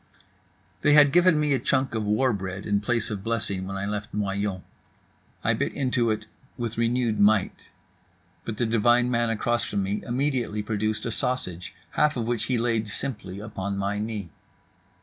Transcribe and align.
They 0.81 0.93
had 0.93 1.11
given 1.11 1.39
me 1.39 1.53
a 1.53 1.59
chunk 1.59 1.93
of 1.93 2.03
war 2.03 2.33
bread 2.33 2.65
in 2.65 2.79
place 2.79 3.11
of 3.11 3.23
blessing 3.23 3.67
when 3.67 3.77
I 3.77 3.85
left 3.85 4.11
Noyon. 4.15 4.63
I 5.43 5.53
bit 5.53 5.73
into 5.73 6.09
it 6.09 6.25
with 6.57 6.75
renewed 6.75 7.19
might. 7.19 7.67
But 8.43 8.57
the 8.57 8.65
divine 8.65 9.11
man 9.11 9.29
across 9.29 9.63
from 9.63 9.83
me 9.83 10.01
immediately 10.03 10.63
produced 10.63 11.05
a 11.05 11.11
sausage, 11.11 11.75
half 11.91 12.17
of 12.17 12.25
which 12.25 12.45
he 12.45 12.57
laid 12.57 12.87
simply 12.87 13.39
upon 13.39 13.77
my 13.77 13.99
knee. 13.99 14.31